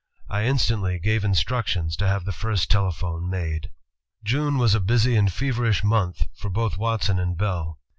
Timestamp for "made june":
3.29-4.57